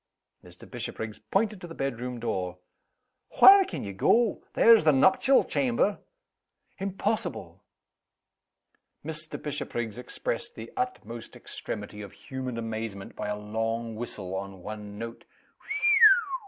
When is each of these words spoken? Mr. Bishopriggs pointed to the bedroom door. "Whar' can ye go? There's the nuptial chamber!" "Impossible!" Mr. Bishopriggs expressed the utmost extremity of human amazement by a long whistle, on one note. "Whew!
Mr. 0.43 0.67
Bishopriggs 0.67 1.19
pointed 1.19 1.61
to 1.61 1.67
the 1.67 1.75
bedroom 1.75 2.19
door. 2.19 2.57
"Whar' 3.39 3.65
can 3.65 3.83
ye 3.83 3.93
go? 3.93 4.43
There's 4.53 4.83
the 4.83 4.91
nuptial 4.91 5.43
chamber!" 5.43 5.99
"Impossible!" 6.79 7.61
Mr. 9.05 9.39
Bishopriggs 9.39 9.99
expressed 9.99 10.55
the 10.55 10.71
utmost 10.75 11.35
extremity 11.35 12.01
of 12.01 12.13
human 12.13 12.57
amazement 12.57 13.15
by 13.15 13.27
a 13.27 13.37
long 13.37 13.95
whistle, 13.95 14.33
on 14.33 14.63
one 14.63 14.97
note. 14.97 15.25
"Whew! 15.59 16.31